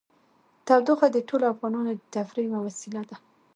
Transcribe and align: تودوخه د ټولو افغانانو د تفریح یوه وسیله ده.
تودوخه 0.65 1.07
د 1.11 1.17
ټولو 1.27 1.45
افغانانو 1.53 1.89
د 1.93 2.01
تفریح 2.15 2.45
یوه 2.53 2.59
وسیله 2.67 3.01
ده. 3.09 3.17